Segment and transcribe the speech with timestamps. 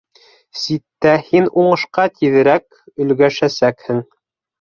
[0.59, 4.01] Ситтә һин уңышҡа тиҙерәк өлгәшәсәкһең.